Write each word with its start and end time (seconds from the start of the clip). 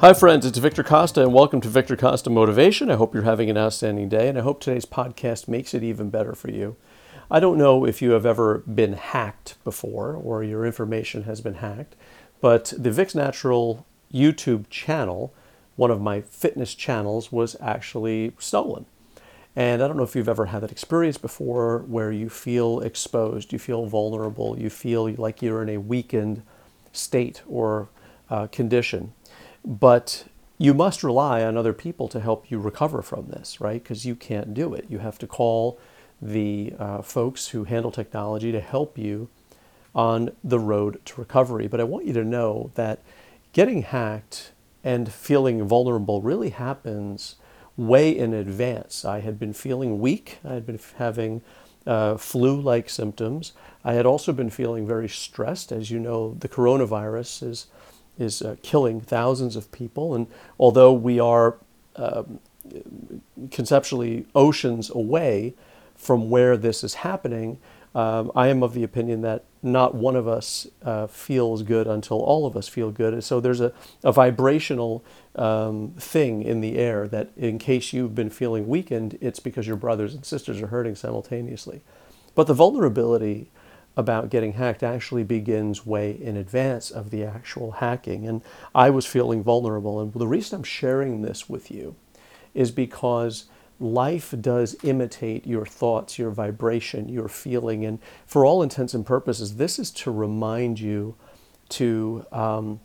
Hi, 0.00 0.12
friends, 0.12 0.46
it's 0.46 0.58
Victor 0.58 0.84
Costa, 0.84 1.22
and 1.22 1.34
welcome 1.34 1.60
to 1.60 1.68
Victor 1.68 1.96
Costa 1.96 2.30
Motivation. 2.30 2.88
I 2.88 2.94
hope 2.94 3.14
you're 3.14 3.24
having 3.24 3.50
an 3.50 3.58
outstanding 3.58 4.08
day, 4.08 4.28
and 4.28 4.38
I 4.38 4.42
hope 4.42 4.60
today's 4.60 4.84
podcast 4.84 5.48
makes 5.48 5.74
it 5.74 5.82
even 5.82 6.08
better 6.08 6.36
for 6.36 6.48
you. 6.48 6.76
I 7.28 7.40
don't 7.40 7.58
know 7.58 7.84
if 7.84 8.00
you 8.00 8.12
have 8.12 8.24
ever 8.24 8.58
been 8.58 8.92
hacked 8.92 9.56
before 9.64 10.14
or 10.14 10.44
your 10.44 10.64
information 10.64 11.24
has 11.24 11.40
been 11.40 11.54
hacked, 11.54 11.96
but 12.40 12.72
the 12.78 12.92
Vix 12.92 13.16
Natural 13.16 13.84
YouTube 14.14 14.70
channel, 14.70 15.34
one 15.74 15.90
of 15.90 16.00
my 16.00 16.20
fitness 16.20 16.76
channels, 16.76 17.32
was 17.32 17.56
actually 17.60 18.34
stolen. 18.38 18.86
And 19.56 19.82
I 19.82 19.88
don't 19.88 19.96
know 19.96 20.04
if 20.04 20.14
you've 20.14 20.28
ever 20.28 20.46
had 20.46 20.62
that 20.62 20.70
experience 20.70 21.18
before 21.18 21.80
where 21.88 22.12
you 22.12 22.28
feel 22.28 22.78
exposed, 22.82 23.52
you 23.52 23.58
feel 23.58 23.86
vulnerable, 23.86 24.56
you 24.60 24.70
feel 24.70 25.12
like 25.14 25.42
you're 25.42 25.60
in 25.60 25.70
a 25.70 25.78
weakened 25.78 26.42
state 26.92 27.42
or 27.48 27.88
uh, 28.30 28.46
condition. 28.46 29.12
But 29.68 30.24
you 30.56 30.72
must 30.72 31.04
rely 31.04 31.44
on 31.44 31.58
other 31.58 31.74
people 31.74 32.08
to 32.08 32.20
help 32.20 32.50
you 32.50 32.58
recover 32.58 33.02
from 33.02 33.28
this, 33.28 33.60
right? 33.60 33.82
Because 33.82 34.06
you 34.06 34.16
can't 34.16 34.54
do 34.54 34.72
it. 34.72 34.86
You 34.88 34.98
have 34.98 35.18
to 35.18 35.26
call 35.26 35.78
the 36.22 36.72
uh, 36.78 37.02
folks 37.02 37.48
who 37.48 37.64
handle 37.64 37.90
technology 37.90 38.50
to 38.50 38.60
help 38.60 38.96
you 38.96 39.28
on 39.94 40.30
the 40.42 40.58
road 40.58 41.00
to 41.04 41.20
recovery. 41.20 41.68
But 41.68 41.80
I 41.80 41.84
want 41.84 42.06
you 42.06 42.14
to 42.14 42.24
know 42.24 42.70
that 42.76 43.00
getting 43.52 43.82
hacked 43.82 44.52
and 44.82 45.12
feeling 45.12 45.62
vulnerable 45.68 46.22
really 46.22 46.50
happens 46.50 47.36
way 47.76 48.10
in 48.10 48.32
advance. 48.32 49.04
I 49.04 49.20
had 49.20 49.38
been 49.38 49.52
feeling 49.52 50.00
weak, 50.00 50.38
I 50.44 50.54
had 50.54 50.64
been 50.64 50.80
having 50.96 51.42
uh, 51.86 52.16
flu 52.16 52.60
like 52.60 52.88
symptoms. 52.88 53.52
I 53.84 53.92
had 53.92 54.06
also 54.06 54.32
been 54.32 54.50
feeling 54.50 54.86
very 54.86 55.08
stressed. 55.08 55.72
As 55.72 55.90
you 55.90 55.98
know, 55.98 56.34
the 56.38 56.48
coronavirus 56.48 57.42
is 57.42 57.66
is 58.18 58.42
uh, 58.42 58.56
killing 58.62 59.00
thousands 59.00 59.56
of 59.56 59.70
people. 59.70 60.14
And 60.14 60.26
although 60.58 60.92
we 60.92 61.20
are 61.20 61.56
um, 61.96 62.40
conceptually 63.50 64.26
oceans 64.34 64.90
away 64.90 65.54
from 65.94 66.30
where 66.30 66.56
this 66.56 66.84
is 66.84 66.94
happening, 66.94 67.58
um, 67.94 68.30
I 68.34 68.48
am 68.48 68.62
of 68.62 68.74
the 68.74 68.84
opinion 68.84 69.22
that 69.22 69.44
not 69.62 69.94
one 69.94 70.14
of 70.14 70.28
us 70.28 70.68
uh, 70.84 71.06
feels 71.06 71.62
good 71.62 71.86
until 71.86 72.20
all 72.20 72.46
of 72.46 72.56
us 72.56 72.68
feel 72.68 72.90
good. 72.90 73.12
And 73.14 73.24
so 73.24 73.40
there's 73.40 73.60
a, 73.60 73.72
a 74.04 74.12
vibrational 74.12 75.02
um, 75.34 75.94
thing 75.98 76.42
in 76.42 76.60
the 76.60 76.76
air 76.78 77.08
that, 77.08 77.30
in 77.36 77.58
case 77.58 77.92
you've 77.92 78.14
been 78.14 78.30
feeling 78.30 78.68
weakened, 78.68 79.18
it's 79.20 79.40
because 79.40 79.66
your 79.66 79.76
brothers 79.76 80.14
and 80.14 80.24
sisters 80.24 80.60
are 80.62 80.68
hurting 80.68 80.94
simultaneously. 80.94 81.80
But 82.34 82.46
the 82.46 82.54
vulnerability 82.54 83.50
about 83.98 84.30
getting 84.30 84.52
hacked 84.52 84.84
actually 84.84 85.24
begins 85.24 85.84
way 85.84 86.12
in 86.12 86.36
advance 86.36 86.88
of 86.88 87.10
the 87.10 87.24
actual 87.24 87.72
hacking. 87.72 88.28
And 88.28 88.42
I 88.72 88.90
was 88.90 89.04
feeling 89.04 89.42
vulnerable. 89.42 90.00
And 90.00 90.12
the 90.14 90.28
reason 90.28 90.56
I'm 90.56 90.62
sharing 90.62 91.22
this 91.22 91.48
with 91.48 91.68
you 91.68 91.96
is 92.54 92.70
because 92.70 93.46
life 93.80 94.32
does 94.40 94.76
imitate 94.84 95.48
your 95.48 95.66
thoughts, 95.66 96.16
your 96.16 96.30
vibration, 96.30 97.08
your 97.08 97.26
feeling. 97.26 97.84
And 97.84 97.98
for 98.24 98.46
all 98.46 98.62
intents 98.62 98.94
and 98.94 99.04
purposes, 99.04 99.56
this 99.56 99.80
is 99.80 99.90
to 99.90 100.12
remind 100.12 100.78
you 100.78 101.16
to, 101.70 102.24
um, 102.30 102.78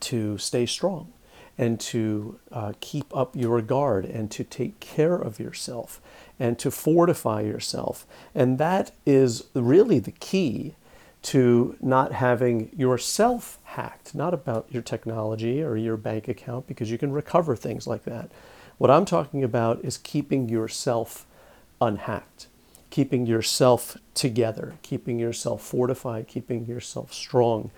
to 0.00 0.38
stay 0.38 0.64
strong 0.64 1.12
and 1.58 1.78
to 1.78 2.38
uh, 2.52 2.72
keep 2.80 3.14
up 3.16 3.36
your 3.36 3.60
guard 3.60 4.04
and 4.04 4.30
to 4.30 4.44
take 4.44 4.80
care 4.80 5.16
of 5.16 5.38
yourself 5.38 6.00
and 6.38 6.58
to 6.58 6.70
fortify 6.70 7.42
yourself. 7.42 8.06
And 8.34 8.58
that 8.58 8.92
is 9.04 9.44
really 9.54 9.98
the 9.98 10.12
key 10.12 10.74
to 11.22 11.76
not 11.80 12.12
having 12.12 12.70
yourself 12.74 13.58
hacked, 13.64 14.14
not 14.14 14.32
about 14.32 14.66
your 14.70 14.82
technology 14.82 15.62
or 15.62 15.76
your 15.76 15.98
bank 15.98 16.28
account, 16.28 16.66
because 16.66 16.90
you 16.90 16.96
can 16.96 17.12
recover 17.12 17.54
things 17.54 17.86
like 17.86 18.04
that. 18.04 18.30
What 18.78 18.90
I'm 18.90 19.04
talking 19.04 19.44
about 19.44 19.84
is 19.84 19.98
keeping 19.98 20.48
yourself 20.48 21.26
unhacked, 21.78 22.46
keeping 22.88 23.26
yourself 23.26 23.98
together, 24.14 24.74
keeping 24.80 25.18
yourself 25.18 25.62
fortified, 25.62 26.26
keeping 26.26 26.64
yourself 26.64 27.12
strong, 27.12 27.70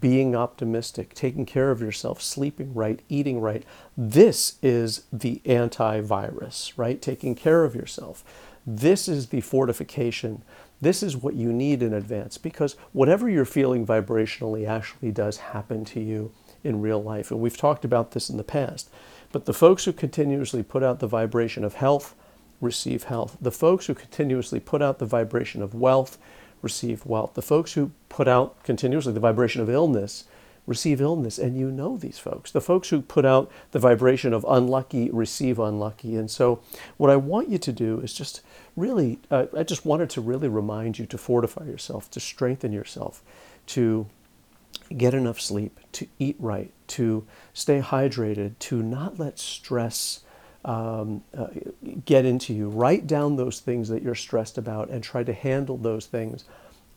being 0.00 0.34
optimistic, 0.34 1.14
taking 1.14 1.46
care 1.46 1.70
of 1.70 1.80
yourself, 1.80 2.22
sleeping 2.22 2.74
right, 2.74 3.00
eating 3.08 3.40
right. 3.40 3.64
This 3.96 4.58
is 4.62 5.04
the 5.12 5.40
antivirus, 5.44 6.72
right? 6.76 7.00
Taking 7.00 7.34
care 7.34 7.64
of 7.64 7.74
yourself. 7.74 8.24
This 8.66 9.08
is 9.08 9.28
the 9.28 9.40
fortification. 9.40 10.42
This 10.80 11.02
is 11.02 11.16
what 11.16 11.34
you 11.34 11.52
need 11.52 11.82
in 11.82 11.92
advance 11.92 12.38
because 12.38 12.76
whatever 12.92 13.28
you're 13.28 13.44
feeling 13.44 13.86
vibrationally 13.86 14.66
actually 14.66 15.10
does 15.10 15.38
happen 15.38 15.84
to 15.86 16.00
you 16.00 16.32
in 16.64 16.80
real 16.80 17.02
life. 17.02 17.30
And 17.30 17.40
we've 17.40 17.56
talked 17.56 17.84
about 17.84 18.12
this 18.12 18.30
in 18.30 18.36
the 18.36 18.44
past. 18.44 18.90
But 19.32 19.44
the 19.44 19.54
folks 19.54 19.84
who 19.84 19.92
continuously 19.92 20.62
put 20.62 20.82
out 20.82 20.98
the 20.98 21.06
vibration 21.06 21.64
of 21.64 21.74
health 21.74 22.14
receive 22.60 23.04
health. 23.04 23.36
The 23.40 23.50
folks 23.50 23.86
who 23.86 23.94
continuously 23.94 24.60
put 24.60 24.82
out 24.82 24.98
the 24.98 25.06
vibration 25.06 25.62
of 25.62 25.74
wealth 25.74 26.18
receive 26.62 27.06
wealth. 27.06 27.34
The 27.34 27.42
folks 27.42 27.74
who 27.74 27.92
put 28.08 28.28
out 28.28 28.62
continuously 28.62 29.12
the 29.12 29.20
vibration 29.20 29.60
of 29.62 29.70
illness 29.70 30.24
receive 30.66 31.00
illness, 31.00 31.38
and 31.38 31.56
you 31.56 31.70
know 31.70 31.96
these 31.96 32.18
folks. 32.18 32.52
The 32.52 32.60
folks 32.60 32.90
who 32.90 33.02
put 33.02 33.24
out 33.24 33.50
the 33.72 33.78
vibration 33.78 34.32
of 34.32 34.46
unlucky 34.48 35.10
receive 35.10 35.58
unlucky. 35.58 36.16
And 36.16 36.30
so, 36.30 36.60
what 36.96 37.10
I 37.10 37.16
want 37.16 37.48
you 37.48 37.58
to 37.58 37.72
do 37.72 38.00
is 38.00 38.14
just 38.14 38.40
really, 38.76 39.18
uh, 39.30 39.46
I 39.56 39.64
just 39.64 39.84
wanted 39.84 40.10
to 40.10 40.20
really 40.20 40.48
remind 40.48 40.98
you 40.98 41.06
to 41.06 41.18
fortify 41.18 41.64
yourself, 41.64 42.10
to 42.12 42.20
strengthen 42.20 42.72
yourself, 42.72 43.22
to 43.66 44.06
get 44.96 45.14
enough 45.14 45.40
sleep, 45.40 45.78
to 45.92 46.06
eat 46.18 46.36
right, 46.38 46.72
to 46.88 47.26
stay 47.52 47.80
hydrated, 47.80 48.58
to 48.60 48.82
not 48.82 49.18
let 49.18 49.38
stress 49.38 50.20
um, 50.64 51.22
uh, 51.36 51.48
get 52.04 52.24
into 52.24 52.52
you. 52.52 52.68
Write 52.68 53.06
down 53.06 53.36
those 53.36 53.60
things 53.60 53.88
that 53.88 54.02
you're 54.02 54.14
stressed 54.14 54.58
about 54.58 54.90
and 54.90 55.02
try 55.02 55.24
to 55.24 55.32
handle 55.32 55.76
those 55.76 56.06
things 56.06 56.44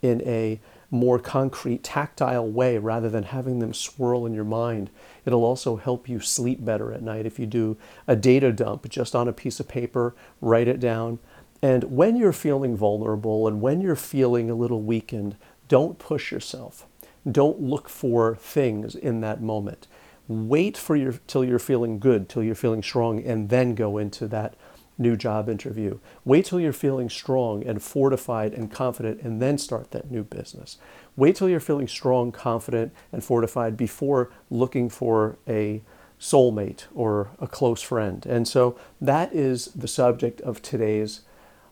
in 0.01 0.21
a 0.27 0.59
more 0.91 1.17
concrete, 1.17 1.81
tactile 1.81 2.47
way 2.47 2.77
rather 2.77 3.09
than 3.09 3.23
having 3.23 3.59
them 3.59 3.73
swirl 3.73 4.25
in 4.25 4.33
your 4.33 4.43
mind. 4.43 4.89
It'll 5.25 5.45
also 5.45 5.77
help 5.77 6.07
you 6.07 6.19
sleep 6.19 6.63
better 6.63 6.91
at 6.91 7.01
night 7.01 7.25
if 7.25 7.39
you 7.39 7.45
do 7.45 7.77
a 8.05 8.15
data 8.15 8.51
dump 8.51 8.87
just 8.89 9.15
on 9.15 9.27
a 9.27 9.33
piece 9.33 9.59
of 9.59 9.67
paper, 9.67 10.13
write 10.41 10.67
it 10.67 10.79
down. 10.79 11.19
And 11.61 11.85
when 11.85 12.17
you're 12.17 12.33
feeling 12.33 12.75
vulnerable 12.75 13.47
and 13.47 13.61
when 13.61 13.79
you're 13.79 13.95
feeling 13.95 14.49
a 14.49 14.55
little 14.55 14.81
weakened, 14.81 15.37
don't 15.69 15.97
push 15.97 16.31
yourself. 16.31 16.85
Don't 17.29 17.61
look 17.61 17.87
for 17.87 18.35
things 18.35 18.95
in 18.95 19.21
that 19.21 19.41
moment. 19.41 19.87
Wait 20.27 20.77
for 20.77 20.95
your 20.95 21.13
till 21.27 21.43
you're 21.43 21.59
feeling 21.59 21.99
good, 21.99 22.29
till 22.29 22.43
you're 22.43 22.55
feeling 22.55 22.83
strong, 22.83 23.21
and 23.23 23.49
then 23.49 23.75
go 23.75 23.97
into 23.97 24.27
that 24.27 24.55
new 24.97 25.17
job 25.17 25.49
interview. 25.49 25.99
Wait 26.23 26.45
till 26.45 26.59
you're 26.59 26.71
feeling 26.71 27.09
strong 27.09 27.65
and 27.65 27.81
fortified 27.81 28.53
and 28.53 28.71
confident, 28.71 29.21
and 29.21 29.41
then 29.41 29.57
start 29.57 29.91
that 29.91 30.09
new 30.09 30.23
business. 30.23 30.77
Wait 31.15 31.35
till 31.35 31.49
you're 31.49 31.59
feeling 31.59 31.87
strong, 31.87 32.31
confident, 32.31 32.93
and 33.11 33.23
fortified 33.23 33.75
before 33.75 34.31
looking 34.49 34.89
for 34.89 35.37
a 35.47 35.81
soulmate 36.19 36.85
or 36.95 37.31
a 37.39 37.47
close 37.47 37.81
friend. 37.81 38.25
And 38.25 38.47
so 38.47 38.77
that 39.01 39.33
is 39.33 39.65
the 39.75 39.87
subject 39.87 40.39
of 40.41 40.61
today's 40.61 41.21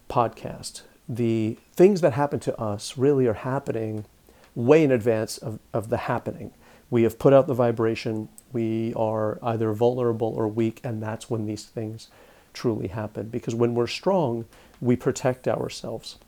podcast. 0.10 0.82
The 1.08 1.58
things 1.74 2.02
that 2.02 2.14
happen 2.14 2.40
to 2.42 2.60
us 2.60 2.98
really 2.98 3.28
are 3.28 3.34
happening 3.34 4.06
way 4.54 4.84
in 4.84 4.92
advance 4.92 5.38
of, 5.38 5.60
of 5.74 5.90
the 5.90 5.98
happening. 5.98 6.52
We 6.92 7.02
have 7.04 7.18
put 7.18 7.34
out 7.34 7.48
the 7.48 7.56
vibration, 7.56 8.30
we 8.54 8.94
are 8.96 9.40
either 9.42 9.74
vulnerable 9.74 10.34
or 10.38 10.48
weak, 10.48 10.80
and 10.84 11.02
that's 11.02 11.30
when 11.30 11.48
these 11.48 11.66
things 11.66 12.10
truly 12.54 12.90
happen. 12.90 13.30
Because 13.30 13.56
when 13.56 13.74
we're 13.74 13.88
strong, 13.88 14.46
we 14.80 14.96
protect 14.96 15.48
ourselves 15.48 16.20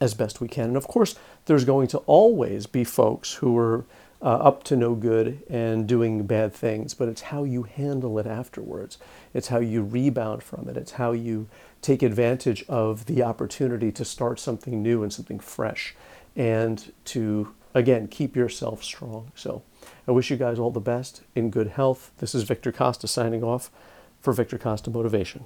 as 0.00 0.14
best 0.14 0.40
we 0.40 0.48
can. 0.48 0.66
And 0.66 0.76
of 0.76 0.88
course, 0.88 1.16
there's 1.46 1.64
going 1.64 1.88
to 1.88 1.98
always 1.98 2.66
be 2.66 2.84
folks 2.84 3.34
who 3.34 3.58
are 3.58 3.84
uh, 4.20 4.26
up 4.26 4.64
to 4.64 4.76
no 4.76 4.94
good 4.94 5.42
and 5.48 5.86
doing 5.86 6.26
bad 6.26 6.52
things, 6.52 6.94
but 6.94 7.08
it's 7.08 7.22
how 7.22 7.44
you 7.44 7.64
handle 7.64 8.18
it 8.18 8.26
afterwards. 8.26 8.98
It's 9.32 9.48
how 9.48 9.58
you 9.58 9.82
rebound 9.82 10.42
from 10.42 10.68
it. 10.68 10.76
It's 10.76 10.92
how 10.92 11.12
you 11.12 11.48
take 11.82 12.02
advantage 12.02 12.64
of 12.68 13.06
the 13.06 13.22
opportunity 13.22 13.92
to 13.92 14.04
start 14.04 14.40
something 14.40 14.82
new 14.82 15.02
and 15.02 15.12
something 15.12 15.38
fresh 15.38 15.94
and 16.34 16.92
to, 17.06 17.54
again, 17.74 18.08
keep 18.08 18.34
yourself 18.34 18.82
strong. 18.82 19.30
So, 19.34 19.62
I 20.06 20.12
wish 20.12 20.30
you 20.30 20.36
guys 20.36 20.58
all 20.58 20.70
the 20.70 20.80
best 20.80 21.22
in 21.34 21.50
good 21.50 21.68
health. 21.68 22.12
This 22.18 22.34
is 22.34 22.42
Victor 22.44 22.72
Costa 22.72 23.06
signing 23.06 23.42
off 23.42 23.70
for 24.20 24.32
Victor 24.32 24.58
Costa 24.58 24.90
Motivation. 24.90 25.44